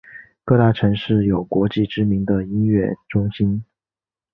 [0.43, 3.63] 各大城市有国际知名的音乐中心。